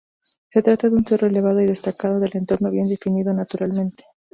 Se 0.49 0.63
trata 0.63 0.89
de 0.89 0.95
un 0.95 1.05
cerro 1.05 1.27
elevado 1.27 1.61
y 1.61 1.67
destacado 1.67 2.19
del 2.19 2.35
entorno, 2.35 2.71
bien 2.71 2.87
defendido 2.87 3.33
naturalmente. 3.35 4.03